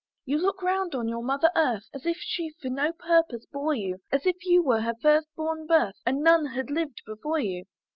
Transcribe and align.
"You 0.25 0.39
look 0.39 0.63
round 0.63 0.95
on 0.95 1.07
your 1.07 1.21
mother 1.21 1.51
earth, 1.55 1.85
"As 1.93 2.07
if 2.07 2.17
she 2.17 2.55
for 2.59 2.69
no 2.69 2.91
purpose 2.91 3.45
bore 3.45 3.75
you; 3.75 4.01
"As 4.11 4.25
if 4.25 4.35
you 4.43 4.63
were 4.63 4.81
her 4.81 4.95
first 4.99 5.27
born 5.35 5.67
birth, 5.67 5.99
"And 6.07 6.23
none 6.23 6.47
had 6.47 6.71
lived 6.71 7.03
before 7.05 7.37
you!" 7.39 7.65